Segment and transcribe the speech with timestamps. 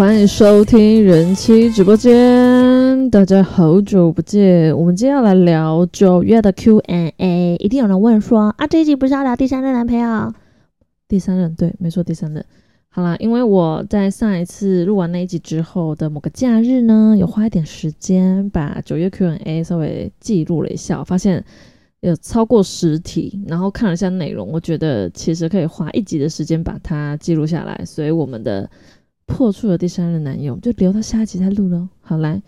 [0.00, 4.74] 欢迎收听人妻直播间，大家好久不见。
[4.74, 10.32] 我们今天要来聊九月的 Q&A，一定有人问说啊，这一集不是要聊第三任男朋友？
[11.06, 12.42] 第三任对，没错，第三任。
[12.88, 21.44] 好啦，因为我在上一次录完那一集之后的某个假日呢，有花一点时间把九月 Q&A 稍微记录了一下，发现
[22.00, 28.70] 有超过十题，然后看了一下内容，我觉得其实可以花一集的时间把它记录下来，所以我们的。
[29.30, 31.88] 破处的第三任男友，就留到下一集再录喽。
[32.00, 32.42] 好来，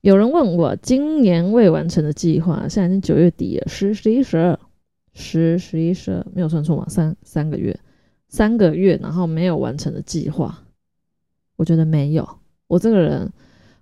[0.00, 4.58] 有人问我今年未完成的计划，现在已经九月底了，十、十一、十二、
[5.14, 6.84] 十、十一、十二，没有算错吗？
[6.88, 7.78] 三三个月，
[8.28, 10.64] 三个月，然后没有完成的计划，
[11.54, 12.28] 我觉得没有。
[12.66, 13.32] 我这个人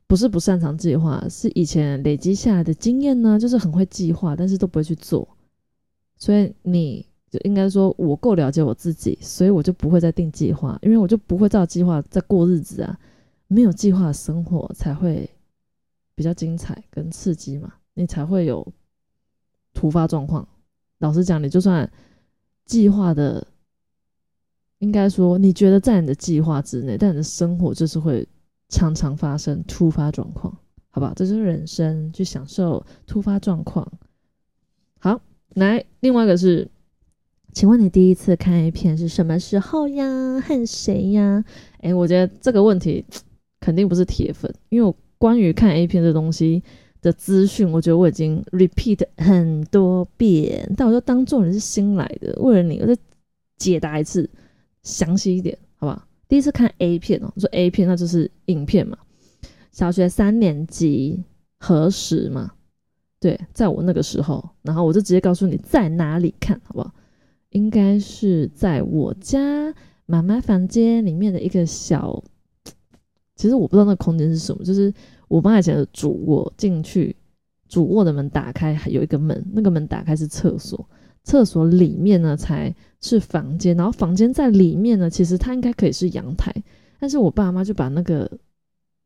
[0.07, 5.27] 不是不擅长计划，是以前累积下来的经验呢，就是很会计划，但是都不会去做。
[6.19, 7.07] 所以你。
[7.35, 12.97] 就应该说，我够了解我自己，所以我就不会再定计划，因为我就不会照计划在过日子啊。
[13.49, 15.29] 没有计划的生活才会
[16.15, 18.65] 比较精彩跟刺激嘛，你才会有
[19.73, 20.47] 突发状况。
[20.99, 21.91] 老实讲，你就算
[22.67, 23.45] 计划的，
[24.79, 28.25] 应该说你觉得在你的计划之内，但你的生活就是会
[28.69, 30.57] 常常发生突发状况，
[30.91, 31.13] 好吧？
[31.17, 33.87] 这就是人生，去享受突发状况。
[35.01, 35.21] 好，
[35.55, 36.71] 来，另外一个是。
[37.55, 40.41] 请问你第一次看 A 片是什么时候呀？
[40.41, 41.45] 恨谁呀？
[41.79, 43.05] 哎，我觉得这个问题
[43.61, 46.61] 肯定不是铁粉，因为我关于看 A 片这东西
[47.01, 52.97] 的资讯，我觉得我已经 repeat 很多遍，但我就当做你是新来的，为了你，我再
[53.57, 54.29] 解答一次，
[54.83, 56.09] 详细一点，好吧？
[56.27, 58.99] 第一次看 A 片哦，说 A 片那就是影片嘛，
[59.71, 61.23] 小学三年级
[61.61, 62.51] 何时嘛？
[63.21, 66.93] 对，在我那个时候，然后我就直接告诉你在哪里看，好不好？
[67.55, 69.73] 应该是在我家
[70.07, 72.21] 妈妈房间里面的一个小，
[73.37, 74.93] 其实我不知道那空间是什么，就是
[75.29, 77.15] 我妈以前的主卧进去，
[77.69, 80.85] 主卧的门打开还有一个门，那个门打开是厕所，
[81.23, 86.53] 厕所里面呢才是房间，然后房间在里面呢，其实它应该可以是阳台，
[86.99, 88.29] 但是我爸妈就把那个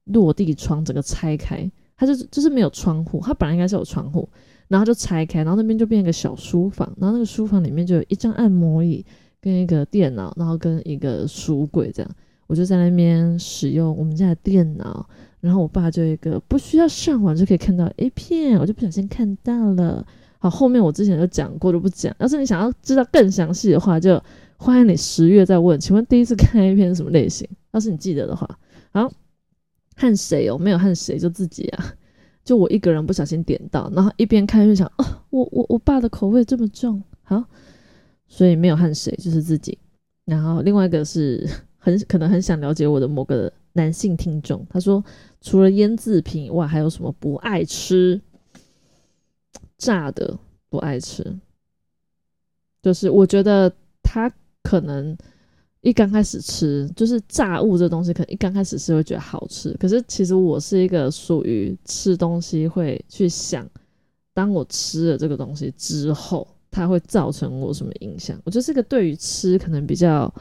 [0.04, 4.26] 落地窗整个拆开，它就就是没有窗户，它本来应该是有窗户。
[4.68, 9.04] 然后就拆开，然后那边就变一个小书房，然后那个书房里面就有一张按摩椅
[9.40, 12.10] 跟一个电脑，然后跟一个书柜这样，
[12.46, 15.08] 我就在那边使用我们家的电脑，
[15.40, 20.06] 然后我爸就一个不需要上网就可以看到 A 片，我就不小心看到了。
[20.40, 22.14] 好，后面我之前就讲过，就不讲。
[22.20, 24.22] 要是你想要知道更详细的话，就
[24.56, 25.80] 欢迎你十月再问。
[25.80, 27.48] 请问第一次看 A 片是什么类型？
[27.72, 28.48] 要是你记得的话，
[28.92, 29.10] 好，
[29.96, 30.56] 和谁哦？
[30.56, 31.92] 没有和谁，就自己啊。
[32.48, 37.44] 就我一个人不小心点到，然后一边看就想，哦，我我我爸的口味这么重，好，
[38.26, 39.76] 所以没有和谁，就是自己。
[40.24, 45.04] 然后另外一个是 很可能很想了解我的某个男性听众，他说
[45.42, 48.18] 除了腌制品以外，还有什么不爱吃？
[49.76, 50.38] 炸的
[50.70, 51.38] 不爱吃，
[52.80, 53.70] 就是我觉得
[54.02, 54.32] 他
[54.62, 55.14] 可能。
[55.80, 59.72] 一刚开始吃就是炸物这东西，可能一刚开始是会觉得好吃。
[59.78, 63.64] 可是其实我是一个属于吃东西会去想，
[64.34, 68.36] 当我吃了这个东西之后，它会造成我什么影响？
[68.44, 70.32] 我就是个对于吃可能比较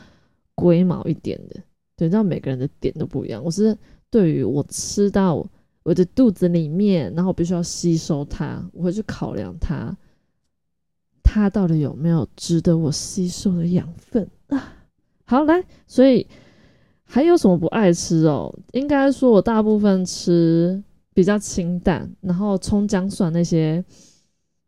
[0.56, 1.56] 龟毛一点的，
[1.96, 3.44] 对，知道每个人的点都不一样。
[3.44, 3.78] 我是
[4.10, 5.48] 对于我吃到
[5.84, 9.96] 我的肚子里面，然后我必须要吸收它，我会去考量它，
[11.22, 14.74] 它到底有没有值得我吸收的养分啊？
[15.30, 16.26] 好来，所以
[17.04, 18.58] 还有什么不爱吃哦？
[18.72, 20.82] 应该说我大部分吃
[21.14, 23.84] 比较清淡，然后葱姜蒜那些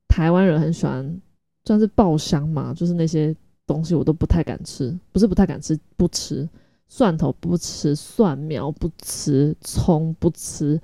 [0.09, 1.21] 台湾人很喜欢，
[1.63, 3.33] 算是爆香嘛，就是那些
[3.65, 6.47] 东西我都不太敢吃，不是不太敢吃，不吃
[6.89, 10.77] 蒜头不吃，蒜苗不吃，葱不吃，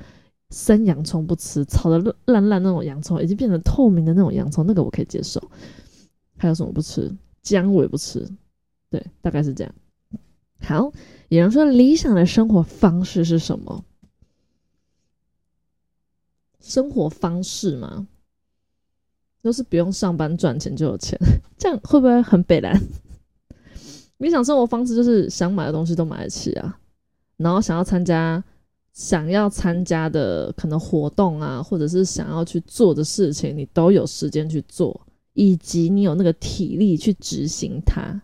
[0.51, 5.41] 生洋葱不吃，炒的烂烂那种洋葱已经变成透明的那种洋葱，那个我可以接受。
[6.37, 7.11] 还有什么不吃？
[7.41, 8.25] 姜我也不吃。
[8.89, 9.75] 对，大概是这样。
[10.61, 10.91] 好，
[11.29, 13.83] 有人说理想的生活方式是什么？
[16.59, 18.07] 生活方式嘛，
[19.43, 21.15] 都是不用上班赚钱就有钱，
[21.57, 22.81] 这样会不会很北蓝？
[24.17, 26.79] 理想生活方式就是想买的东西都买得起啊，
[27.37, 28.43] 然后想要参加
[28.93, 38.19] 想要参加的可能活动啊，或者是想要去做的事情，你都有时间去做，以及你有那个体力去执行它。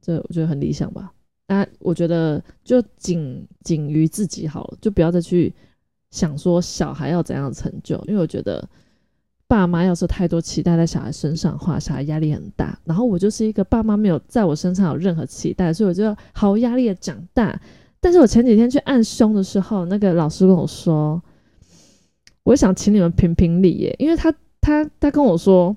[0.00, 1.12] 这我觉得很理想吧，
[1.46, 5.52] 那我觉得就仅仅于自己好了，就不要再去
[6.10, 8.66] 想说小孩要怎样成就，因为我觉得
[9.46, 12.78] 爸妈要是太多期待在小孩身上的话，小孩压力很大。
[12.84, 17.60] 然后我就是一个爸妈没有在我身上有任何期待，所以我就毫无压力的长大，
[18.00, 21.20] 但是我前几天去按胸的时候，那个老师跟我说，
[22.44, 25.76] 我想请你们评评理耶，因为他他他跟我说，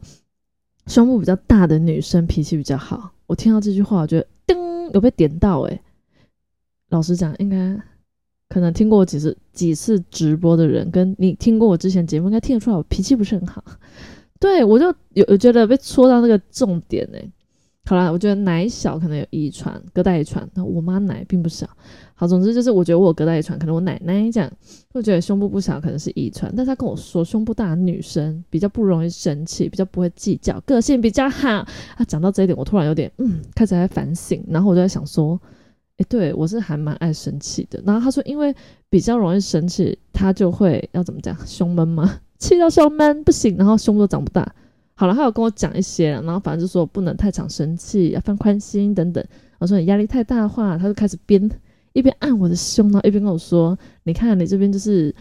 [0.87, 3.11] 胸部比较大的女生脾气比较好。
[3.33, 5.81] 我听到这句话，我觉得噔有被点到诶。
[6.89, 7.75] 老实讲，应该
[8.47, 13.63] 可能听过我几次几次直播的人，跟你听过我之前节目，应该听得出来我脾气不是很好。
[14.39, 17.31] 对我就有觉得被戳到那个重点诶。
[17.85, 20.49] 好啦，我觉得奶小可能有遗传，隔代遗传。
[20.53, 21.67] 那我妈奶并不小。
[22.15, 24.49] 好，总之就是我觉得我隔代遗传，可能我奶奶这样，
[24.93, 26.51] 会觉得胸部不小可能是遗传。
[26.55, 31.49] 但她跟我说，胸部大的女生比较不容易生气，比较不会计较，个性比较好。
[31.49, 31.67] 啊，
[32.07, 34.41] 讲到这一点，我突然有点嗯，开始在反省。
[34.47, 35.37] 然后我就在想说，
[35.97, 37.83] 哎，对我是还蛮爱生气的。
[37.85, 38.55] 然后她说，因为
[38.89, 42.21] 比较容易生气，她就会要怎么讲，胸闷吗？
[42.39, 44.55] 气到胸闷不行，然后胸都长不大。
[45.03, 49.21] 好了，他有跟我讲一些，然后反正就说不能太常生气，要放宽心等等。
[49.59, 51.51] 我说你压力太大的话，他就开始边
[51.91, 55.13] 一边按我的胸，然后一边跟我说：“你看你这边就是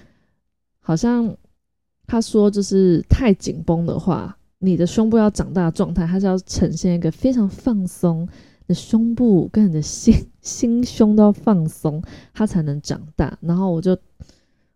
[0.79, 1.37] 好像
[2.07, 8.29] 他说就是太紧绷的话，你的胸部要长大状态，它是要呈现一个非常放松
[8.69, 12.01] 的胸部，跟你的心心胸都要放松，
[12.33, 13.99] 它才能长大。”然后我就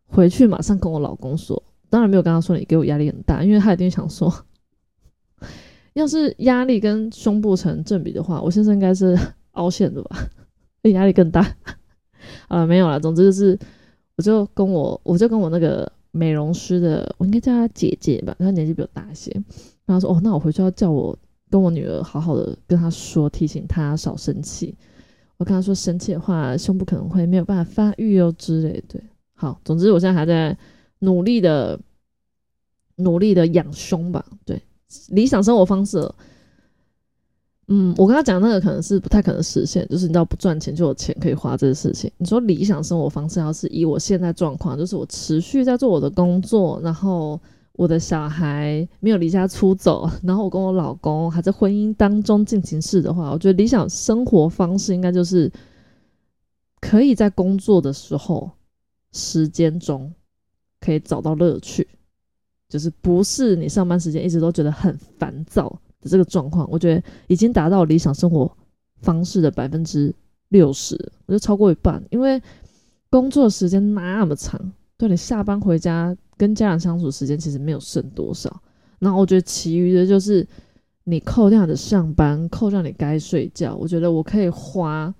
[0.08, 4.34] 回去马上跟我老公说，当然没有跟他说你给我压力很大，因为他一定想说。
[5.96, 9.18] 要是压力跟胸部成正比的话，我先生应该是
[9.52, 10.28] 凹陷的吧？
[10.92, 11.56] 压力更大
[12.48, 12.66] 啊？
[12.66, 13.00] 没有了。
[13.00, 13.58] 总之就是，
[14.16, 19.32] 我就跟我，我就跟我那个美容师的，我应该叫她姐姐吧，她年纪比我大一些。
[19.86, 24.74] 然后说，哦，那我回去要叫我跟我女儿好好的跟她说，提醒她少生气。
[25.38, 28.84] 我跟她说，生气的话，胸部可能会没有办法发育哦之类。
[28.86, 29.02] 对，
[29.34, 30.56] 好，总之我现在还在
[30.98, 31.80] 努力的，
[32.96, 34.22] 努力的养胸吧。
[34.44, 34.60] 对。
[35.08, 36.08] 理想生活方式，
[37.68, 42.10] 嗯，我跟他讲那个可能是不太可能实现，就是你知道不赚钱就有钱可以花这个事情。
[42.18, 47.40] 你说理想生活方式要是以我现在状况，就是我持续在做我的工作，然后
[47.72, 55.50] 我的小孩没有离家出走，然后我跟我老公还在婚姻当中进行式的话，我觉得理想生活方式应该就是
[56.80, 58.48] 可以在工作的时候
[59.12, 60.14] 时间中
[60.80, 61.88] 可以找到乐趣。
[62.68, 65.68] 就是不是你上班时间一直都觉得很烦躁
[66.00, 68.50] 的这个状况，我觉得已经达到理想生活
[69.02, 70.14] 方式的百分之
[70.48, 70.96] 六十，
[71.26, 72.02] 我就超过一半。
[72.10, 72.42] 因为
[73.08, 74.60] 工作时间那么长，
[74.96, 78.62] 对你下班回家跟家人相处时间其实没有剩多少。
[78.98, 80.46] 然后我觉得其余的就是
[81.04, 85.14] 你扣掉你的上班，扣掉你该睡觉，我觉得我可以花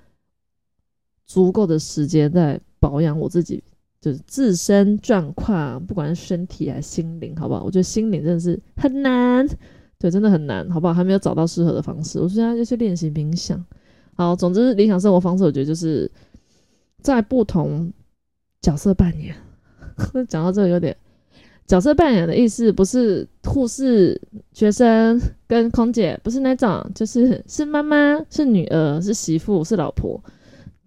[1.26, 3.62] 足够的时间在保养我自己。
[4.06, 7.64] 就是自身状况，不管是身体还是心灵，好不好？
[7.64, 9.44] 我觉得心灵真的是很难，
[9.99, 10.94] 对，真的很难，好不好？
[10.94, 13.61] 还没有找到适合的方式，我现在就去练习冥想。
[14.14, 16.08] 好，总之理想生活方式，我觉得就是
[17.00, 17.93] 在不同
[18.61, 19.35] 角色扮演。
[20.29, 20.97] 讲到这个有点
[21.67, 24.20] 角色扮演的意思，不是护士、
[24.53, 30.23] 学生跟空姐，不是那种，就是是妈妈、是女儿、是媳妇、是老婆，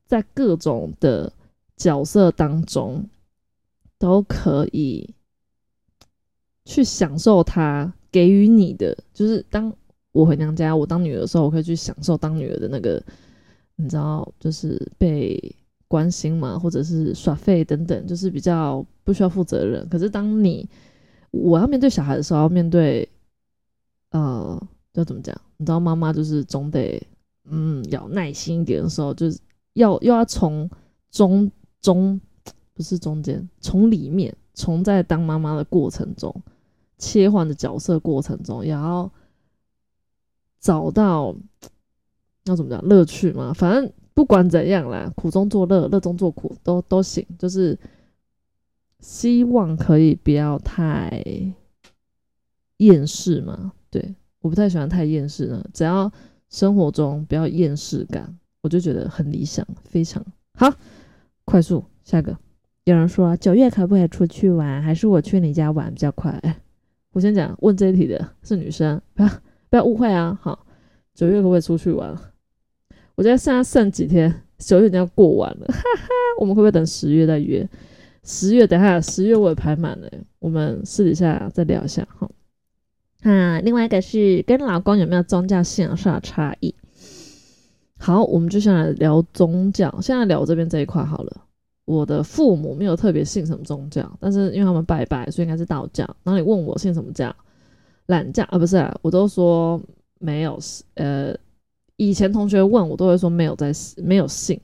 [0.08, 1.30] 在各种的。
[1.80, 3.10] 角色当中
[3.98, 5.16] 都可以
[6.66, 9.74] 去享受他给予你的，就是当
[10.12, 13.02] 我回娘家，我当女儿的时候，我可以去享受当女儿的那个，
[13.78, 15.42] 你知道，就是被
[15.88, 19.88] 关心嘛，或者是耍废等等，就是比较不需要负责任。
[19.88, 20.68] 可是当你
[21.32, 23.08] 我要面对小孩的时候，要面对
[24.12, 24.62] 呃，
[24.96, 25.34] 要怎么讲？
[25.56, 27.02] 你知道，妈妈就是总得
[27.46, 29.40] 嗯，要耐心一点的时候，就是
[29.76, 30.70] 要又要从
[31.10, 31.50] 中。
[31.82, 32.20] 中
[32.74, 36.34] 不是中间，从里面，从在当妈妈的过程中，
[36.98, 39.12] 切换的角色过程中，也要
[40.60, 41.36] 找到
[42.46, 43.54] 要怎么讲乐趣嘛？
[43.54, 47.26] 反正不管怎样啦，苦中作乐，乐中作苦都都行。
[47.38, 47.78] 就是
[49.00, 51.24] 希望可以不要太
[52.78, 53.72] 厌世嘛。
[53.90, 56.12] 对，我不太喜欢太厌世的，只要
[56.50, 60.74] 生活中不要厌世感，我就觉得很理想，非常好。
[61.50, 62.38] 快速下个，
[62.84, 64.80] 有人说九月可不可以出去玩？
[64.84, 66.40] 还是我去你家玩比较快？
[67.12, 69.30] 我先讲，问这一题的是女生，不要
[69.68, 70.38] 不要误会啊！
[70.40, 70.68] 好，
[71.16, 72.16] 九月可不可以出去玩？
[73.16, 76.08] 我觉得现在剩几天，九月已经要过完了， 哈哈。
[76.40, 77.68] 我们会不会等十月再约？
[78.22, 82.30] 十月等下，十月我也排满了，我们私底下再聊一下哈。
[83.24, 86.76] 啊，另外一个是跟老公有没有宗教信仰上的差异？
[88.00, 89.94] 好，我们就先来聊宗教。
[90.02, 91.42] 现在聊这边这一块好了。
[91.86, 96.04] 我的父母没有特别信什么宗教，但是因为他们拜拜，所以应该是道教。
[96.24, 97.36] 然后你问我信什么教，
[98.08, 98.58] 懒教啊？
[98.58, 99.80] 不是，我都说
[100.20, 100.58] 没有。
[100.96, 101.36] 呃，
[101.98, 104.60] 以前同学问我都会说没有在，没有信。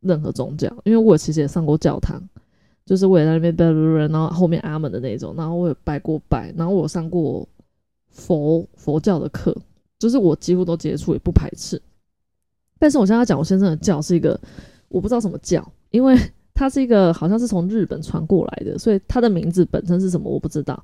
[0.00, 2.22] 任何宗教，因为我其实也上过教堂，
[2.84, 7.48] 就是我也在那边拜拜，然后后面阿门的那种，然后我也拜过拜，然后我上过
[8.10, 9.56] 佛佛教的课，
[9.98, 11.80] 就是我几乎都接触，也不排斥。
[12.78, 14.38] 但是我现在讲，我先生的教是一个
[14.88, 16.16] 我不知道什么教，因为
[16.54, 20.82] 它是一个好像是从日本传过来的，所以它的名字本身是什么我不知道。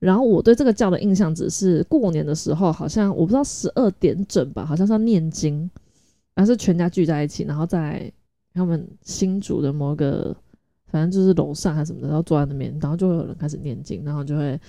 [0.00, 5.70] 然后我对这个教的印象只是过年的时候，好像我不知道十二点整吧，好像是要念经，
[6.34, 8.12] 然后是全家聚在一起，然后在
[8.52, 10.36] 他们新竹的某个
[10.88, 14.60] 反正就是楼上还是什么的，然后坐在那边，然后就会有人开始念经，然后就会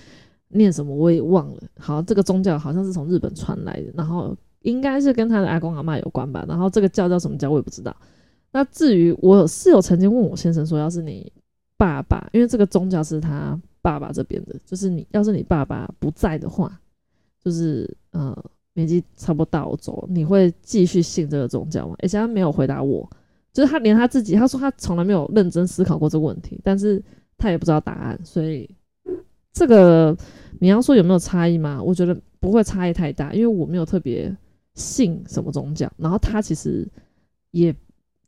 [0.49, 1.61] 念什么我也忘了。
[1.79, 4.33] 好，这个宗教好像是从日本传来的，然后
[4.65, 6.43] 应该是跟他的阿公阿妈有关吧。
[6.47, 7.95] 然后这个教叫什么教我也不知道。
[8.51, 11.31] 那至于我是有曾经问我先生说，要是你
[11.77, 16.79] 爸爸，因为这个宗教是他爸爸这边的，就是你要是你爸爸不在的话，
[17.43, 18.35] 就是呃
[18.73, 21.95] 年纪差不多到走，你会继续信这个宗教吗？
[22.01, 23.09] 而且他没有回答我，
[23.53, 27.03] 就是他连他自己，他说他从来没有认真思考过这个问题，但是
[27.37, 28.69] 他也不知道答案，所以
[29.51, 30.15] 这个
[30.59, 31.83] 你要说有没有差异吗？
[31.83, 34.33] 我觉得不会差异太大，因为我没有特别
[34.75, 36.87] 信什么宗教，然后他其实
[37.51, 37.75] 也。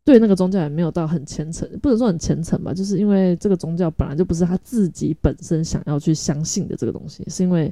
[0.03, 7.69] 对那个宗教也没有到很虔诚，不能说很虔诚吧，就是因为这个宗教本来就不是他自己本身想要去相信的这个东西，是因为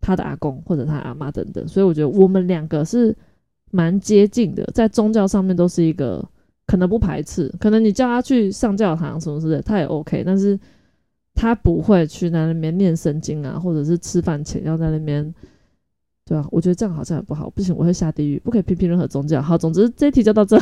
[0.00, 3.16] 他的阿公或者他阿妈等等，所以我觉得我们两个是
[3.70, 6.28] 蛮接近的，在宗教上面都是一个
[6.66, 10.58] 可能不排斥，可能你叫他去上教堂什么之类，他也 OK，但是
[11.32, 15.32] 他不会去在那边念圣经啊，或者是吃饭前要在那边，
[16.28, 19.40] 对啊，我觉得这样好像也不好，不行，我会下地狱，不可以批评任何宗教。
[19.40, 20.60] 好，总之这一题就到这。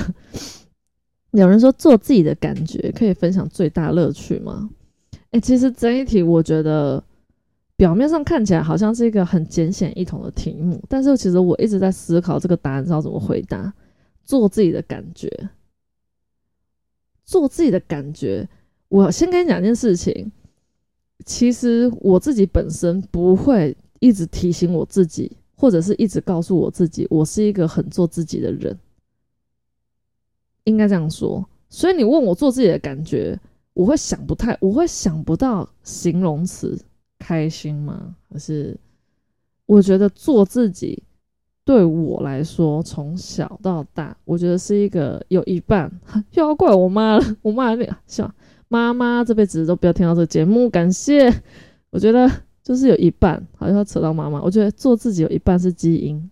[1.32, 4.70] 有人说做自己的感觉可以分享最大乐趣吗？
[5.32, 7.02] 哎，其实这一题我觉得
[7.76, 13.74] 表面上看起来好像是一个很简显易懂的题目，但是其实我一直在思考这个答案是要怎么回答。
[14.24, 15.30] 做自己的感觉，
[17.24, 18.48] 做自己的感觉。
[18.88, 20.32] 我先跟你讲件事情，
[21.24, 28.78] 其实我自己本身不会一直提醒我自己，或者是一直告诉我自己，我是一个很做自己的人。
[30.64, 33.38] 应该这样说，所以你问我做自己的感觉，
[33.72, 36.78] 我会想不太，我会想不到形容词，
[37.18, 38.14] 开心吗？
[38.30, 38.76] 还是
[39.64, 41.02] 我觉得做自己
[41.64, 45.90] 对我来说，从小到大，我觉得是一个有一半
[46.32, 47.24] 又要怪我妈了。
[47.42, 48.34] 我妈那笑
[48.68, 51.32] 妈妈这辈子都不要听到这个节目，感谢。
[51.90, 52.28] 我觉得
[52.66, 54.42] 就是有一半，好像扯到妈妈。
[54.42, 56.28] 我觉得做自己有一半是基因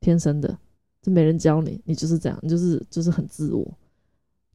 [0.00, 0.58] 天生的。
[1.00, 3.64] 就没人教你，你就是这样，你就是就是很自我，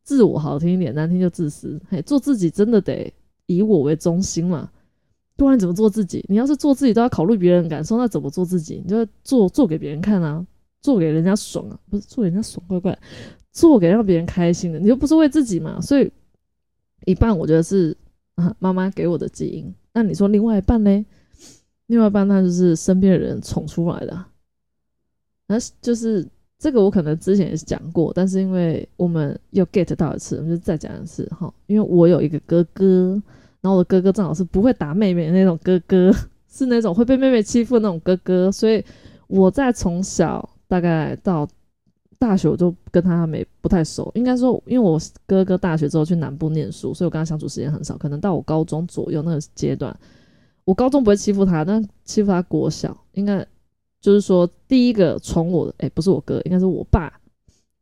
[0.04, 1.82] 自我好听一点，难听就自私。
[1.90, 3.12] 嘿，做自己真的得
[3.46, 4.70] 以我为中心嘛，
[5.38, 6.24] 不然怎么做自己？
[6.28, 8.82] 你要是做自己都要考虑别人感受，那怎么做自己？
[8.84, 10.46] 你就做做给别人看啊，
[10.82, 13.00] 做给人家爽啊，不是做人家爽，怪怪，
[13.54, 15.80] 做给让别人开心的，你又不是为自己嘛。
[15.80, 16.12] 所以
[17.06, 17.98] 一半我觉得是
[18.36, 21.06] 啊妈妈给我的基因，那你说另外一半呢？
[21.94, 24.26] 另外一半那就是身边的人宠出来的。
[25.46, 31.54] 那就是这个，我可能之前也是讲过，但是因为我们又 get 到一次，我们就再讲一次哈。
[31.68, 33.22] 因为我有一个哥哥，
[33.62, 36.12] 然后我的哥哥正好是不会打妹妹的那种哥哥，
[36.50, 38.84] 是那种会被妹妹欺负那种哥哥，所以
[39.28, 41.48] 我在从小大概到
[42.18, 44.10] 大学，我就跟他没不太熟。
[44.16, 47.96] 应该说，因为我哥哥大学之后去南部念书，所以我跟他相处时间很少。
[47.98, 49.96] 可能到我高中左右那个阶段，
[50.66, 53.46] 我高中不会欺负他，但欺负他国小应该。
[54.02, 57.10] 就是说，第一个宠我的，哎，不是我哥，应该是我爸。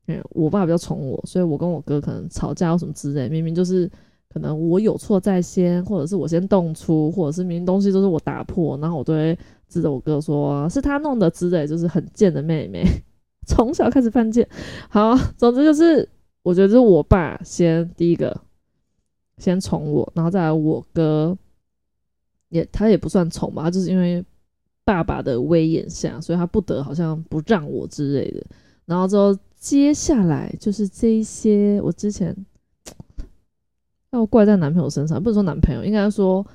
[0.06, 3.90] 嗯，我爸比较宠我，所以我跟我哥可能吵架或什么之类，明明就是
[4.32, 9.36] 可能我有错在先，或者是我先动粗，或者是明明东西都是我打破，然后我都会
[9.68, 12.86] 指着我哥说是他弄的之类，就是很贱的妹妹，
[13.48, 14.48] 从小开始犯贱。
[14.90, 16.08] 好，总之就是
[16.44, 18.40] 我觉得是我爸先第一个
[19.40, 21.36] 先宠我，然后再来我哥，
[22.51, 24.24] 也他也不算宠吧，就是因为。
[24.84, 28.43] 爸爸的威严下，所以他不得好像不让我之类的。
[28.84, 32.36] 然后之后接下来就是这一些，我之前
[34.12, 36.46] 要怪在男朋友身上，不是说男朋友，应该说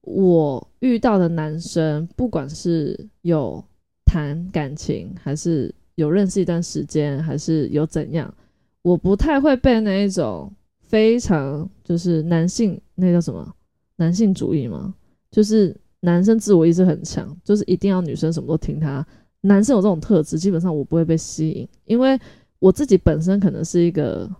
[0.00, 3.62] 我遇到的男生，不管是有
[4.06, 8.32] 谈感情，还是有认识一段时间，还是有怎样，
[8.80, 13.54] 我不太会被那一种非常就是男性那叫什么
[13.96, 14.94] 男性主义吗？
[15.30, 15.76] 就是。
[16.00, 19.04] 男生自我意识很强，就是一定要女生什么都听他。
[19.40, 22.16] 男生有这种特质，基本上我不会被吸引，因为
[22.60, 24.30] 我自己本身可能是一个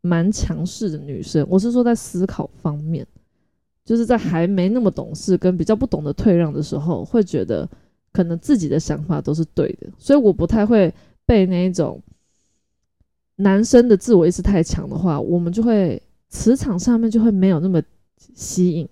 [0.00, 1.44] 蛮强势的女生。
[1.50, 3.04] 我是说在思考方面，
[3.84, 7.68] 就是在还没那么懂事跟比较不懂得退让的时候，会觉得
[8.12, 10.94] 可能自己的想法都是对的，所以我不太会
[11.26, 12.00] 被那一种
[13.34, 17.82] 男生的自我意识太强的话，我们就会磁场上面就会没有那么
[18.36, 18.88] 吸引，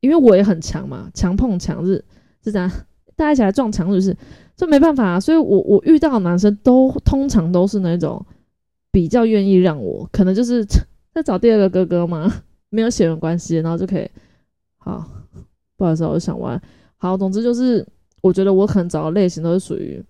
[0.00, 2.04] 因为我也很强嘛，强碰强是
[2.44, 2.70] 是这样，
[3.16, 4.16] 大家一起来撞墙是不是？
[4.56, 8.24] 这没办法啊，所以我我遇到的男生都通常都是那种
[8.90, 10.64] 比较愿意让我，可能就是
[11.12, 12.32] 在找第二个哥哥嘛，
[12.70, 14.10] 没有血缘关系，然后就可以
[14.78, 15.06] 好，
[15.76, 16.60] 不好意思，我想玩。
[16.96, 17.86] 好，总之就是
[18.22, 20.02] 我觉得我可能找的类型都是属于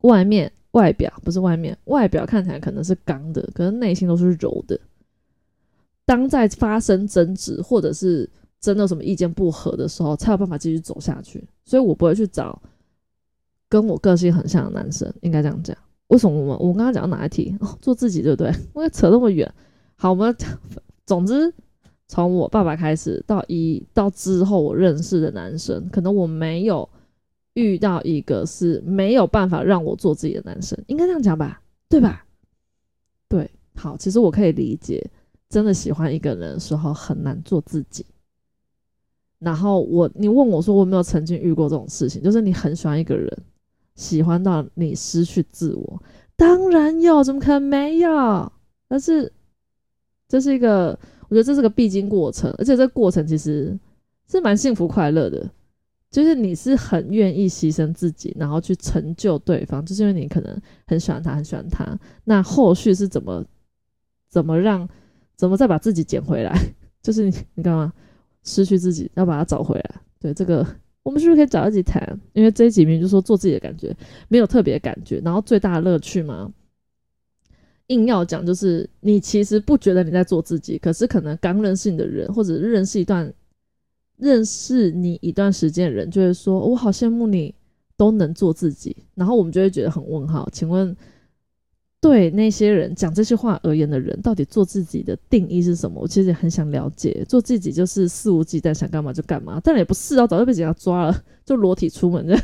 [0.00, 4.80] 外面外表不是外面外表看起来可能是刚的，可是内心都是柔的。
[6.06, 8.28] 当在发生争执或者是
[8.64, 11.46] 真的什么意见不合的时候，才有办法继续走下去。
[11.66, 12.58] 所以我不会去找。
[13.68, 15.76] 跟我个性很像的男生，应该这样讲。
[16.06, 17.54] 为什么我们我刚刚讲到哪一题？
[17.60, 18.50] 哦，做自己，对不对？
[18.72, 19.52] 我要扯那么远。
[19.96, 20.34] 好，我们
[21.04, 21.52] 总之
[22.06, 26.88] 从我爸爸开始到一到之后我认识的男生，可能我没有
[27.54, 31.60] 遇到一个是没有办法让我做自己的男生，应该这样讲吧？
[31.88, 32.24] 对吧？
[33.28, 35.04] 对，好，其实我可以理解，
[35.48, 38.06] 真的喜欢一个人的时候很难做自己。
[39.44, 43.30] 然后我你问我说我没有曾经遇过这种事情，就是你很喜欢一个人。
[43.96, 46.02] 喜欢到你失去自我，
[46.34, 48.52] 当然有，怎么可能没有？
[48.88, 49.32] 但是
[50.26, 50.98] 这是一个，
[51.28, 53.78] 我觉得这是个必经过程，而且这个过程其实
[54.28, 55.48] 是蛮幸福快乐的。
[56.10, 61.96] 就是你是很愿意牺牲自己，然后去成就对方，就是因为你可能很喜欢他，很喜欢他。
[62.24, 63.44] 那后续是怎么
[64.28, 64.88] 怎么让
[65.36, 66.52] 怎么再把自己捡回来？
[67.00, 67.92] 就是你你干嘛
[68.44, 70.00] 失去自己，要把它找回来？
[70.20, 70.64] 对这个。
[71.04, 72.18] 我们是不是可以找一集谈？
[72.32, 73.94] 因为这一集明明就说做自己的感觉，
[74.28, 75.20] 没有特别感觉。
[75.22, 76.50] 然后最大的乐趣嘛，
[77.88, 83.30] 硬要讲就是你其实不觉得你在做自己，可是可能刚认识你的人，或者认识一段
[84.16, 87.54] 认识你一段时间的人，就会说：“我好羡慕你
[87.98, 90.96] 都能做自己。”然后我们就会觉得很问号，请问？
[92.04, 96.02] 对那些人讲这些话而言的人，到底做自己的定义是什么？
[96.02, 97.24] 我其实也很想了解。
[97.26, 102.38] 做自己就是肆无忌惮，想干嘛就干嘛，但也不是啊，早就被警察抓了， 就裸体出门的。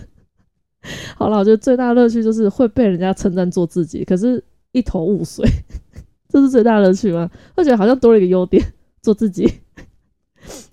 [1.14, 5.46] 好了，我觉得最大的乐趣就是会被人家称赞做自己，可是一头雾水，
[6.30, 7.30] 这是最大乐趣吗？
[7.54, 8.64] 我觉得好像多了一个优点，
[9.02, 9.46] 做自己。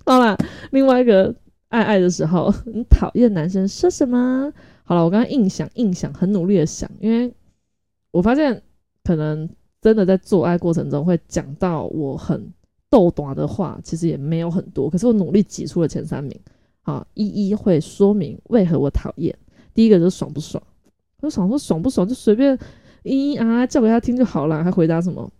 [0.05, 0.37] 好了，
[0.71, 1.35] 另外一个
[1.67, 4.53] 爱爱的时候，你讨厌男生说什么？
[4.85, 7.33] 好了，我刚刚硬想硬想，很努力的想，因为
[8.11, 8.63] 我发现。
[9.07, 9.47] 可能
[9.81, 12.45] 真的在做爱过程中会讲到我很
[12.89, 14.89] 逗短的话，其实也没有很多。
[14.89, 16.37] 可是我努力挤出了前三名，
[16.81, 19.33] 啊，一一会说明为何我讨厌。
[19.73, 20.61] 第一个就是爽不爽，
[21.21, 22.53] 我想说爽不爽就随便
[23.05, 25.31] 咿咿啊叫给他听就好了，还回答什么？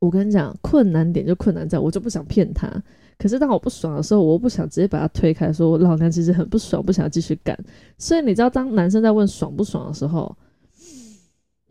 [0.00, 2.68] 我跟你讲，困难点就困难在我就不想骗他。
[3.16, 7.56] 可是当我不爽的时候，我又不想直接把他推开，说我老娘其实很不爽，不想继续干。
[7.96, 10.36] 所以你知道，当男生在问爽不爽的时候，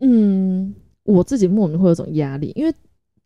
[0.00, 0.74] 嗯。
[1.04, 2.74] 我自己莫名会有种压力，因为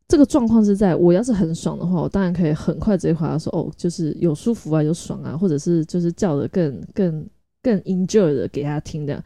[0.08, 7.26] 这个状况是在我要是很爽的话，我当然可以很快直接回答说哦，就是有舒服啊，有爽啊，或者是就是叫的更更
[7.62, 9.22] 更 enjoy 的给他听的。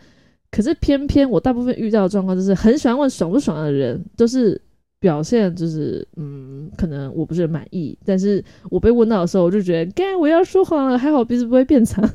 [0.50, 4.60] 可是偏偏我大部分遇到的状况就是很喜欢问爽不爽的人，都是
[4.98, 12.08] 表现就是嗯，可能我不是很满意，但是我被问到的时候，我就觉得，干我要说谎了，还好鼻子不会变长。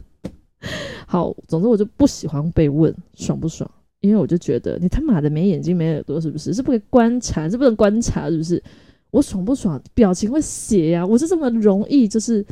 [1.07, 3.69] 好，总之我就不喜欢被问爽不爽。
[4.05, 6.53] 因为我就觉得你他妈的没眼睛没耳朵是不是？
[6.53, 8.61] 是不可以观察，是不能观察是不是？
[9.09, 9.81] 我爽不爽？
[9.93, 12.45] 表情会写呀，我是这么容易就是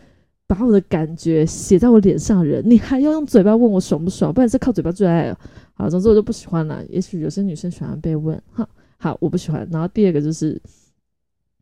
[0.48, 4.34] 把我的感觉写在我脸上的人，你还要用嘴巴问我爽不爽？
[4.34, 5.40] 不然是靠嘴巴最爱了。
[5.74, 6.84] 好，总之我就不喜欢了。
[6.88, 9.68] 也许有些女生喜欢被问，哈，好，我不喜欢。
[9.72, 10.60] 然后第二个就是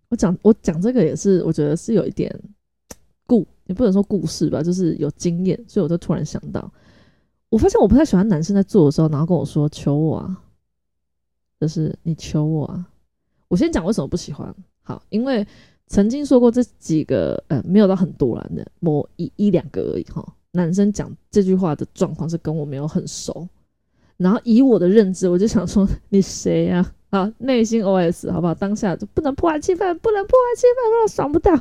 [0.10, 2.34] 我讲我讲这个也是，我觉得是有一点
[3.28, 6.72] 故，也不能说故事吧，就是有经验，所以我就突然想到。
[7.52, 10.42] 我发现我不太喜欢男生在做的时候，然后跟我说求我啊，
[11.60, 12.88] 就是你求我啊。
[13.50, 14.56] 我先讲为什么不喜欢。
[14.84, 15.46] 好，因为
[15.86, 20.26] 曾经说过这几个，呃，没有到很多人的，某一一两个而已哈。
[20.52, 23.46] 男生讲这句话的状况是跟我没有很熟，
[24.16, 26.94] 然后以我的认知，我就想说你谁呀？
[27.10, 28.56] 啊，内心 OS 好不好？
[28.56, 31.54] 当下就不能破坏气氛，不能破坏气氛，让我爽不到。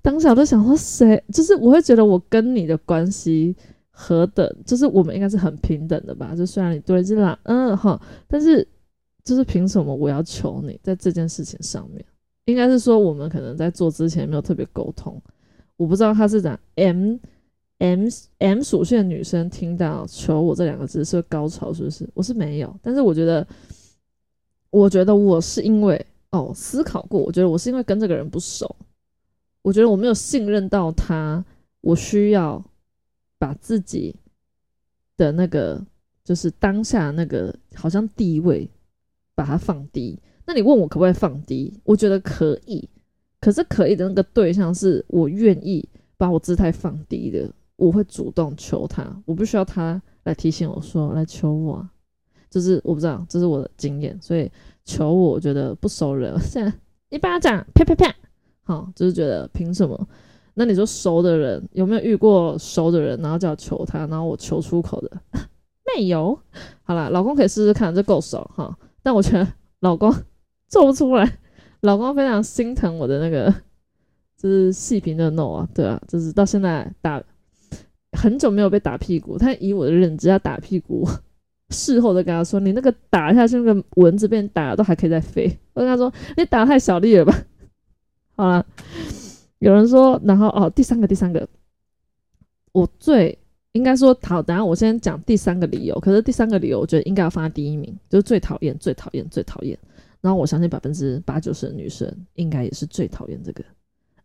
[0.00, 1.20] 当下我都想说谁？
[1.32, 3.56] 就是我会觉得我跟你的关系。
[3.96, 6.34] 何等，就是我们应该是很平等的吧？
[6.34, 8.66] 就虽然你对这啦，嗯哈，但是
[9.22, 12.04] 就是凭什么我要求你在这件事情上面？
[12.46, 15.22] 应该是说我们可能在做之前没有特别沟通。
[15.76, 17.16] 我不知道他是讲 M
[17.78, 22.08] M M 属性的女生听到“求我”这两个字是高潮，是不是？
[22.14, 23.46] 我是没有，但是我觉得，
[24.70, 28.74] 我觉得我是因为哦思考过，我觉得我是因为跟这个人不熟，
[29.62, 31.44] 我觉得我没有信任到他，
[31.80, 32.60] 我需要。
[33.44, 34.16] 把自己
[35.18, 35.84] 的那个，
[36.24, 38.66] 就是当下那个好像地位，
[39.34, 41.78] 把它放低，那你问我可不可以放低？
[41.84, 42.88] 我觉得可以，
[43.42, 51.86] 可是可以的那个对象是我愿意把我姿态放低的，我会主动求他，我不需要他来提醒我说来求我，
[52.48, 54.50] 就是我不知道，这是我的经验，所以
[54.86, 56.72] 求我，我觉得不熟人， 现在
[57.10, 58.16] 一巴掌啪啪啪，
[58.62, 60.08] 好，就是觉得凭什么？
[60.54, 65.10] 那你说熟的人有没有遇过熟的人，然后叫求他，然后我求出口的？
[65.96, 66.38] 没有。
[66.82, 68.76] 好了，老公可以试试看，这够熟哈。
[69.02, 69.46] 但我觉得
[69.80, 70.14] 老公
[70.68, 71.38] 做不出来，
[71.80, 73.52] 老公非常心疼我的那个，
[74.38, 77.22] 就是细皮的 no 啊，对啊，就是到现在打
[78.12, 81.04] 很久没有被打屁股，他以我的认知要打屁股，
[81.70, 85.58] 事后再跟他说，你那个打下去那个蚊子被你打都还可以再飞。
[85.74, 87.34] 我跟他说，你打太小力了吧？
[88.36, 88.64] 好了。
[89.64, 91.48] 有人说，然后哦，第三个，第三个，
[92.72, 93.38] 我最
[93.72, 95.98] 应该说好，等下我先讲第三个理由。
[96.00, 99.78] 可是第三个理由，我觉得应该要放在第一名，就是最讨厌、最讨厌、最讨厌。
[100.20, 103.64] 然后我相信百分之八九十的女生应该也是最讨厌这个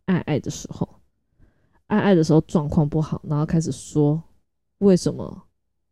[0.04, 0.86] 爱爱的时候，
[1.86, 4.22] 爱爱的时候状况不好，然后开始说
[4.80, 5.42] 为什么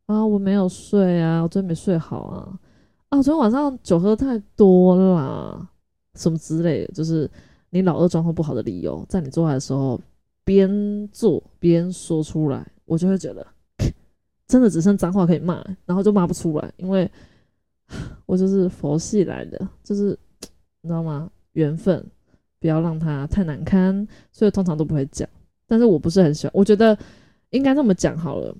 [0.04, 0.26] 啊？
[0.26, 2.60] 我没有睡啊，我昨天没睡好啊，
[3.08, 5.70] 啊，昨天晚上酒喝太多啦，
[6.16, 7.30] 什么之类的，就是。
[7.70, 10.00] 你老二状况不好的理由，在你做爱的时候
[10.44, 13.46] 边做边说出来，我就会觉得
[14.48, 17.10] 真的只剩脏话可以骂，然后就骂不出来，因为
[18.24, 20.18] 我就是佛系来的，就是
[20.80, 21.30] 你知道吗？
[21.52, 22.04] 缘分，
[22.58, 25.28] 不要让他太难堪，所以通常都不会讲。
[25.66, 26.96] 但是我不是很喜欢，我觉得
[27.50, 28.56] 应该这么讲好了。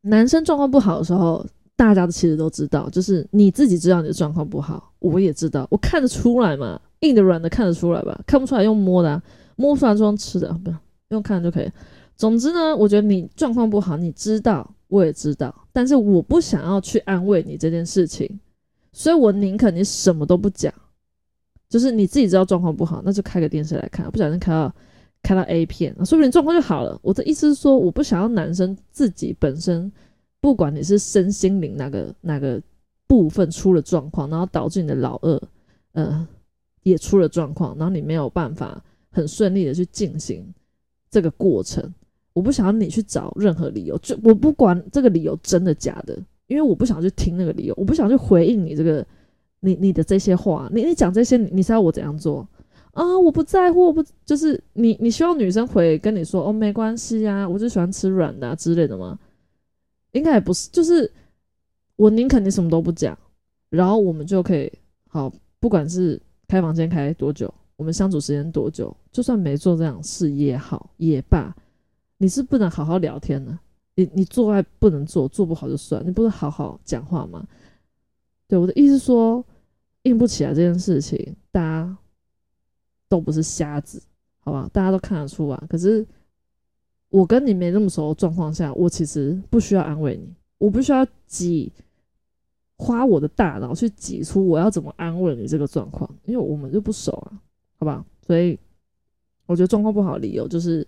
[0.00, 1.44] 男生状况不好的时候，
[1.76, 6.80] 大家其实都知道，就是你自己知道你的状况不好，我也知道，我看得出来嘛。
[7.00, 8.20] 硬的软的看得出来吧？
[8.26, 9.22] 看不出来用摸的，
[9.56, 10.72] 摸出来就用吃的，不
[11.14, 11.70] 用看就可以。
[12.16, 18.40] 总之呢，我觉得你状况不好，你知道，我也知道，但是我不想要去安慰你这件事情，
[18.92, 20.74] 所以我宁可你什么都不讲，
[21.68, 24.74] 就是你自己知道状况不好，那就开个电视来看，不小心开到
[25.22, 26.98] 开到 A 片，说不定状况就好了。
[27.00, 29.92] 我的意思是说，我不想要男生自己本身，
[30.40, 32.60] 不管你是身心灵哪个哪个
[33.06, 35.40] 部分出了状况，然后导致你的老二，
[35.92, 36.26] 呃。
[36.88, 40.46] 也出了状况，然后你没有办法很顺利的去进行
[41.10, 41.92] 这个过程。
[42.32, 49.04] 我不想要你去找任何理由，就我不管这个理由真的假的，因为我不想去听那个理由，我不想去回应你这个
[49.58, 50.68] 你你的这些话。
[50.72, 52.46] 你你讲这些，你是要我怎样做
[52.92, 53.18] 啊？
[53.18, 59.18] 我不在乎，我不就是你你希望女生回跟你说哦没关系呀，我就喜欢吃软的之类的吗？
[60.12, 61.10] 应该也不是，就是
[61.96, 63.18] 我宁可你什么都不讲，
[63.68, 64.70] 然后我们就可以
[65.08, 66.20] 好，不管是。
[66.48, 67.52] 开房间开多久？
[67.76, 68.94] 我们相处时间多久？
[69.12, 71.54] 就算没做这样事也好也罢，
[72.16, 73.56] 你是不能好好聊天的？
[73.94, 77.46] 你你做爱不能做，做不好就算，你不是好好讲话吗？
[78.48, 79.44] 对我的意思说，
[80.02, 81.96] 硬不起来这件事情，大家
[83.08, 84.02] 都不是瞎子，
[84.40, 84.68] 好吧？
[84.72, 85.64] 大家都看得出啊。
[85.68, 86.06] 可是
[87.10, 91.70] 我跟你没那么熟的状况下，我其实不需要安慰你，我不需要挤。
[92.78, 97.32] 花我的大脑去挤出我要怎么安慰你这个状况，因为我们就不熟啊，
[97.76, 98.04] 好吧？
[98.24, 98.56] 所以
[99.46, 100.86] 我觉得状况不好理由就是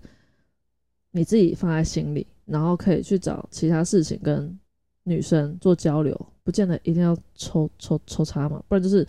[1.10, 4.56] 你自己放在心里，然后可以去找其他事情跟
[5.02, 9.04] 女生做交流，不见得一定要抽抽抽插嘛，不然就是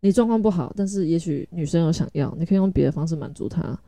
[0.00, 3.78] 你状况不好，但是也许女生有想要，你可以用别的方式满足她。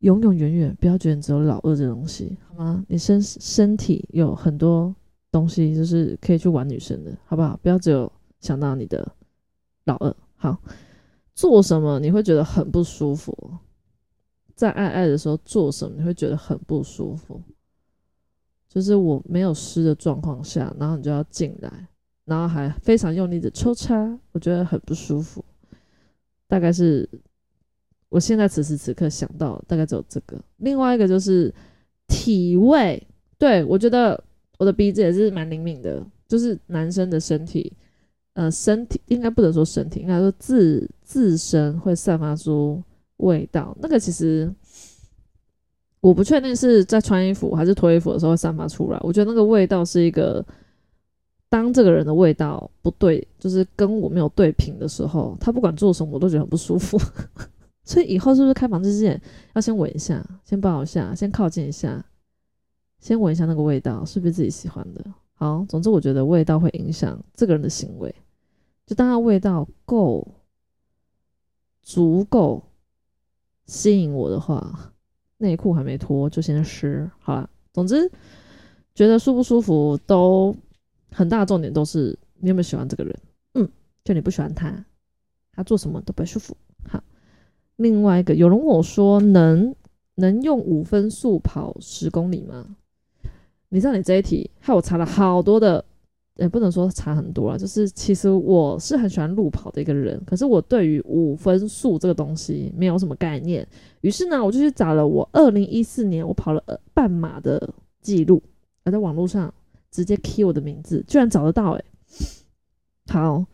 [0.00, 2.84] 永永远远不要觉得只有老二这东西，好吗？
[2.88, 4.92] 你身身体有很多。
[5.34, 7.58] 东西就是可以去玩女生的，好不好？
[7.60, 9.04] 不要只有想到你的
[9.82, 10.16] 老二。
[10.36, 10.56] 好，
[11.34, 13.36] 做什么你会觉得很不舒服？
[14.54, 17.42] 在爱爱的时候做什么你会觉得很不舒服？
[18.68, 21.88] 就是我没有湿的状况下，然后你就要进来，
[22.26, 25.44] 然后还非常用力的抽插，我觉得很不舒服。
[26.46, 27.08] 大概是
[28.08, 30.40] 我现在此时此刻想到大概只有这个。
[30.58, 31.52] 另外一个就是
[32.06, 33.04] 体味，
[33.36, 34.22] 对我觉得。
[34.64, 37.70] 我的鼻子也是蛮灵敏的，就是男生的身体，
[38.32, 42.82] 呃，身体应该不能说身体，应该说自自身会散发出
[43.18, 43.76] 味道。
[43.78, 44.50] 那个其实
[46.00, 48.98] 我不确定是在穿衣服还是脱衣服的时候会散发出来。
[49.02, 50.42] 我觉得那个味道是一个，
[51.50, 56.98] 当这个人的味道不对，就是跟我没有对频的时候，他不管做什么我都觉得很不舒服。
[57.84, 59.20] 所以以后是不是开房之前
[59.54, 62.02] 要先闻一下，先抱一下，先靠近一下？
[63.04, 65.04] 先闻一下那个味道，是不是自己喜欢的？
[65.34, 68.14] 好，总之我觉得味道会影响这个人的行为。
[68.86, 70.26] 就当他味道够
[71.82, 72.62] 足够
[73.66, 74.94] 吸引我的话，
[75.36, 77.10] 内裤还没脱就先湿。
[77.18, 78.10] 好了，总之
[78.94, 80.56] 觉得舒不舒服都
[81.12, 83.14] 很大重点都是你有没有喜欢这个人。
[83.52, 83.68] 嗯，
[84.02, 84.82] 就你不喜欢他，
[85.52, 86.56] 他做什么都不舒服。
[86.88, 87.04] 好，
[87.76, 89.76] 另外一个有人问我说，能
[90.14, 92.76] 能用五分速跑十公里吗？
[93.74, 95.84] 你知道你这一题害我查了好多的。
[96.36, 103.64] 也不能说查很多了，就是其实我是很喜欢路跑的一个人，可是我对于五分速这个东西没有什么概念。
[104.00, 106.60] 于是呢，我就去找了我二零一四年我跑了
[106.92, 108.42] 半马的记录，
[108.82, 109.54] 而在网络上
[109.92, 111.84] 直接 key 我的名字，居然找得到诶。
[113.06, 113.44] 好，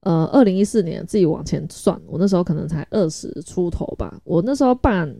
[0.00, 5.14] 呃，二零一四年自己往前算，我那时候可能才二十出头吧，我那时候半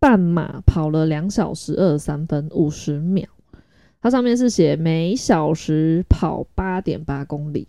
[0.00, 3.28] 半马跑了两小时二十三分五十秒。
[4.00, 7.66] 它上面是写每小时跑八点八公里，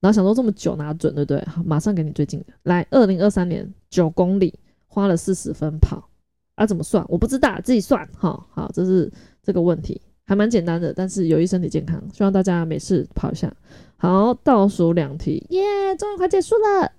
[0.00, 1.44] 然后想说这么久拿准对不对？
[1.46, 4.54] 好，马上给你最近的，来，二零二三年九公里
[4.86, 6.08] 花了四十分跑，
[6.54, 7.04] 啊，怎么算？
[7.08, 8.46] 我不知道，自己算哈。
[8.50, 9.10] 好，这是
[9.42, 13.52] 这个问题，还蛮简单的，但是有益身体健康，希望大家没事跑一下。
[13.96, 15.62] 好，倒数两题，耶，
[15.98, 16.92] 终于快结束了。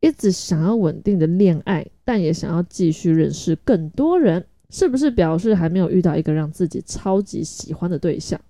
[0.00, 4.46] 一直想要稳定的恋爱，但也想要继续认识更多人。
[4.70, 8.40] 是不是表示还没有遇到一个让自己超级喜欢的对象？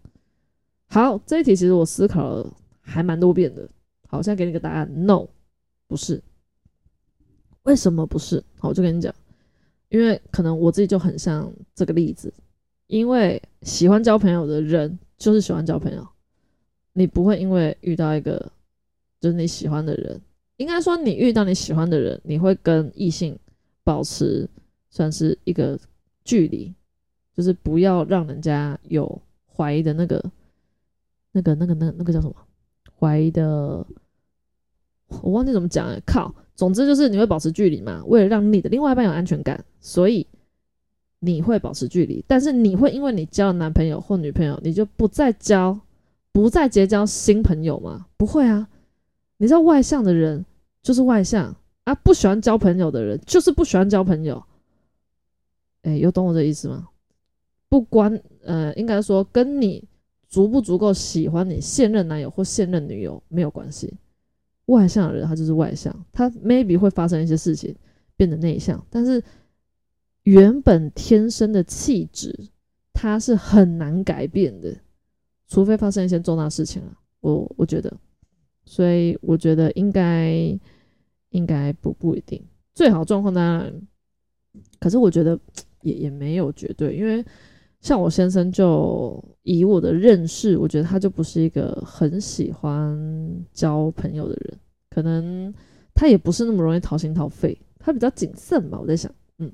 [0.87, 3.67] 好，这一题其实我思考了还蛮多遍的。
[4.07, 5.27] 好，现在给你个答案，No，
[5.87, 6.23] 不是。
[7.63, 8.43] 为什么不是？
[8.59, 9.15] 好，我就跟你讲，
[9.89, 12.33] 因为可能我自己就很像这个例子，
[12.87, 16.07] 因为喜欢交朋友的人就是喜欢交朋友，
[16.93, 18.51] 你不会因为遇到一个
[19.21, 20.21] 就是你喜欢的人，
[20.57, 23.39] 应该说你遇到你喜欢的人，你会跟异性
[23.85, 24.47] 保持
[24.91, 25.79] 算是一个。
[26.25, 26.75] 距离
[27.37, 29.21] 就是不要让人家有
[29.55, 30.23] 怀疑的那个、
[31.33, 32.35] 那个、那个、那那个叫什么？
[32.99, 33.87] 怀疑的，
[35.23, 35.99] 我忘记怎么讲了。
[36.05, 40.27] 靠，总之就是你会保持距离嘛，为了让你的另外一半有安全感，所以
[41.19, 42.23] 你会保持距离。
[42.29, 45.81] 但是你会因为你交了男朋友或女朋友，你就不再交、
[46.31, 48.07] 不再结交新朋友吗？
[48.19, 48.69] 不会啊。
[49.39, 50.45] 你知道外向的人
[50.83, 54.45] 就是外向啊，不喜欢交朋友的人就是不喜欢交朋友。
[55.83, 56.89] 哎，有懂我这意思吗？
[57.69, 59.83] 不关，呃，应该说跟你
[60.29, 63.95] 足不足够喜欢你现任男友或现任女友没有关系。
[64.67, 67.75] 外向的人他就是外向，他 maybe 会发生一些事情
[68.17, 69.23] 变得内向，但是
[70.25, 72.37] 原本天生的气质
[72.93, 74.77] 他是很难改变的，
[75.49, 76.99] 除非发生一些重大事情啊。
[77.21, 77.97] 我我觉得，
[78.65, 80.59] 所以我觉得应该
[81.31, 83.83] 应该不不一定，最好状况当然，
[84.81, 85.39] 可是我觉得。
[85.83, 87.25] 也也没有绝对，因为
[87.81, 92.97] 像我先生就以我的认识，我觉得他就不是一个很喜欢
[93.53, 94.59] 交朋友的人，
[94.91, 95.53] 可能
[95.95, 98.79] 他也不是那么容易掏心掏肺，他比较谨慎吧。
[98.79, 99.51] 我在想，嗯，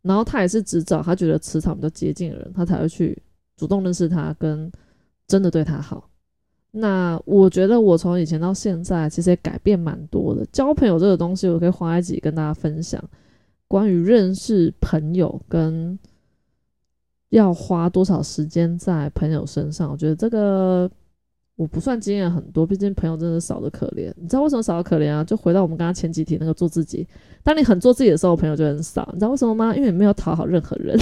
[0.00, 3.20] 然后他也是只找他觉得磁场比较接近的人，他才会去
[3.56, 4.70] 主动认识他，跟
[5.26, 6.08] 真的对他好。
[6.70, 10.46] 那我觉得我从以前到现在，其实也改变蛮多的。
[10.52, 13.02] 交朋友这个东西，我可以花一集跟大家分享。
[13.68, 15.98] 关于认识朋友跟
[17.30, 20.88] 要花多少时间在朋友身上，我觉得这个
[21.56, 24.12] 我不算经验很多，毕竟朋友真的少的可怜。
[24.16, 25.24] 你知道为什么少的可怜啊？
[25.24, 27.06] 就回到我们刚刚前几题那个做自己。
[27.42, 29.08] 当你很做自己的时候，朋友就很少。
[29.12, 29.74] 你知道为什么吗？
[29.74, 30.96] 因为你没有讨好任何人。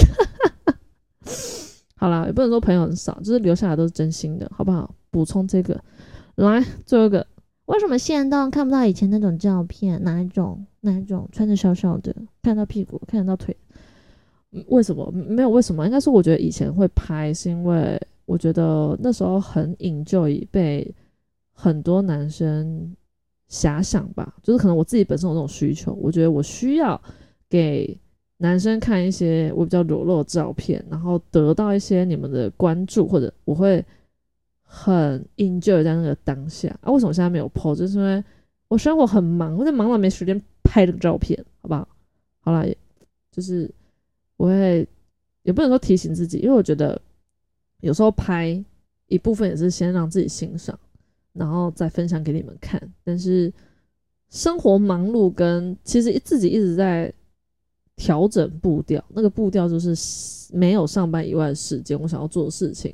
[1.95, 4.93] 好啦，也不能说朋友很少，就是留下来都是真心的，好不好？
[5.11, 5.79] 补充这个，
[6.35, 7.25] 来最后一个。
[7.65, 10.01] 为什么现在看不到以前那种照片？
[10.03, 10.63] 哪一种？
[10.81, 11.27] 哪一种？
[11.31, 13.55] 穿着小小的，看到屁股，看得到腿？
[14.67, 15.11] 为什么？
[15.11, 15.83] 没有为什么？
[15.85, 20.93] 应该是我觉得以前会拍，是因为我觉得那时候很引就已被
[21.53, 22.95] 很多男生
[23.49, 24.35] 遐想吧。
[24.43, 27.01] 就是可能我自己本身有这种需求，我觉得我需要
[27.49, 27.99] 给
[28.37, 33.83] 男生看一些我比较裸露的照片，然后得到一些你们的关注，或者我会。
[34.77, 36.91] 很 enjoy 在那个当下啊！
[36.91, 37.73] 为什么现在没有 po？
[37.73, 38.21] 就是因为
[38.67, 41.87] 我生活很忙，我在忙到没时间拍这个照片，好不好？
[42.41, 42.67] 好了，
[43.31, 43.73] 就是
[44.35, 44.85] 我会
[45.43, 47.01] 也不能说提醒自己，因为我觉得
[47.79, 48.61] 有时候拍
[49.07, 50.77] 一部分也是先让自己欣赏，
[51.31, 52.81] 然后再分享给你们看。
[53.01, 53.51] 但是
[54.29, 57.11] 生活忙碌跟其实自己一直在
[57.95, 59.95] 调整步调，那个步调就是
[60.51, 62.93] 没有上班以外的时间，我想要做的事情。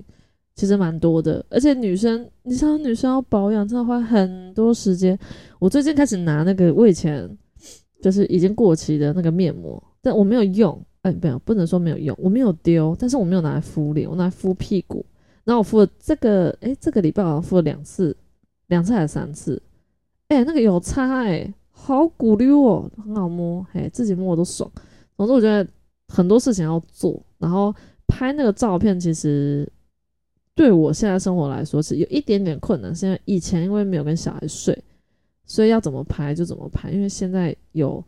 [0.53, 5.17] 其实蛮多的，而且女生，你知道女生要保养真的花很多时间。
[5.59, 7.27] 我最近开始拿那个我以前
[8.01, 15.05] 就是已经过期的那个面膜，但我没有用，哎，没有，不能说没有用，我没有丢，但是我没有拿来敷脸，我拿来敷屁股。
[15.45, 18.15] 然后我敷了这个，哎，这个礼拜好像敷了两次，
[18.67, 19.59] 两次还是三次？
[20.27, 24.69] 哎，那个有差哎，好鼓溜哦，很好摸，嘿，自己摸我都爽。
[25.15, 25.67] 总之我觉得
[26.07, 27.73] 很多事情要做，然后
[28.05, 29.67] 拍那个照片其实。
[30.53, 34.77] 对我现在生活来说是有一点点困难，现在以前因为没有跟小孩睡，
[35.45, 38.03] 所以要怎么拍就怎么拍，因为现在有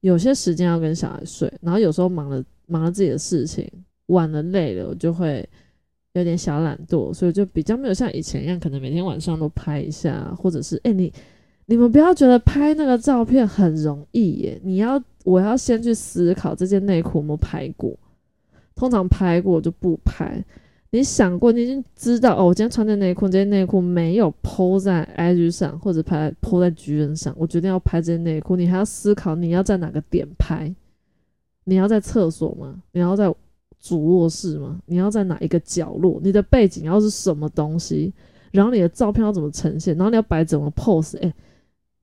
[0.00, 3.70] 有些时间要跟小孩睡，然后有时候忙了忙了自己的事情，
[4.06, 5.46] 晚了累了，我就会
[6.14, 11.12] 有点小懒惰，所以就比较没有像以前一样，可能每天晚上都拍一下，或者是哎你
[11.66, 17.94] 你们不要觉得拍那个照片很容易耶，你要我要先去思考这件内裤有没有拍过，
[18.74, 20.42] 通常拍过就不拍。
[20.94, 28.56] 你想过，你已经知道哦，我今天穿的内裤，这件内裤没有铺在 IG 上，或者拍铺在 G 人上，我决定要拍这件内裤。
[28.56, 30.70] 你还要思考，你要在哪个点拍？
[31.64, 32.82] 你要在厕所吗？
[32.92, 33.34] 你要在
[33.80, 34.80] 主卧室吗？
[34.84, 36.20] 你要在哪一个角落？
[36.22, 38.12] 你的背景要是什么东西？
[38.50, 39.96] 然后你的照片要怎么呈现？
[39.96, 41.18] 然后你要摆怎么 pose？
[41.22, 41.34] 哎，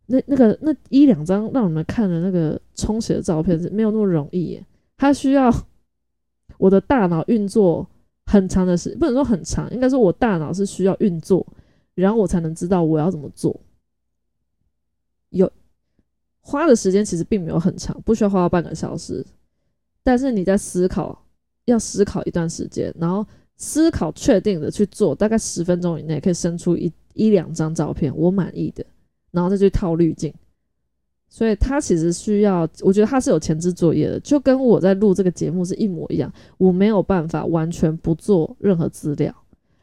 [0.08, 4.66] 那那个那一两张让你们看的那个冲洗的照片是没有那么容易耶，
[4.98, 5.54] 它需要
[6.58, 7.88] 我的大脑运作。
[8.30, 11.44] 很长的时不能说很长，应该说我大脑是需要运作，
[11.96, 13.60] 然后我才能知道我要怎么做。
[15.32, 15.52] 有
[16.40, 19.26] 花的时间其实并没有很长，不需要花到半个小时，
[20.04, 21.26] 但是你在思考，
[21.66, 23.26] 要思考一段时间，然后
[23.58, 28.86] 思考确定的去做，大概十分钟以内可以生出一一两张照片我满意的，
[29.32, 30.32] 然后再去套滤镜。
[31.30, 36.32] 所以他其实需要，我觉得他是有前置作业的，就跟我在录这个节目是一模一样。
[36.58, 39.34] 我没有办法完全不做任何资料，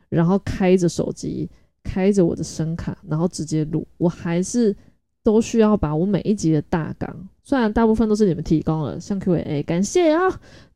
[0.08, 1.48] 然后开着手机，
[1.84, 3.86] 开着我的声卡，然后直接录。
[3.96, 4.74] 我还是
[5.22, 10.22] 都需要把我每一集的大纲，虽然大部分都是你们提供了，像 Q&A，感谢啊。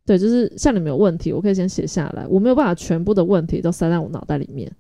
[0.07, 2.27] 对，就是像你们有问题，我可以先写下来。
[2.27, 4.71] 我没有办法全部的问题都塞在我脑袋里面。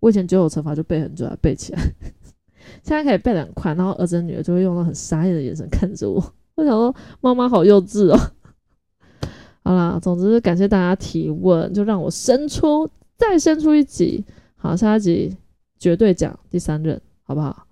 [0.00, 1.82] 我以前九九乘法就背很久，背起来。
[2.82, 6.22] 现在可以背得很快，然后儿子女儿就会用到很傻眼的眼神看着我。
[6.54, 8.18] 我想说，妈妈好幼稚哦。
[9.64, 14.24] 好啦，总之感谢大家提问，就让我伸出再伸出一集。
[14.56, 15.36] 好，下一集
[15.78, 17.66] 绝对讲第三任，好不好？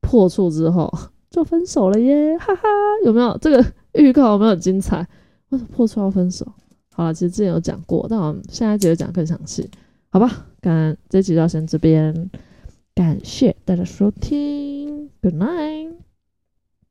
[0.00, 0.92] 破处之后
[1.30, 2.62] 就分手了耶，哈哈！
[3.04, 4.32] 有没有这个预告？
[4.32, 5.06] 有没有精彩？
[5.50, 6.44] 为什么破处要分手？
[6.92, 9.70] 好了，其实之前有讲过，但我们下一集讲更详细，
[10.08, 10.46] 好吧？
[10.60, 12.30] 感这集就先这边。
[13.00, 16.09] 感谢大家收听，Good night。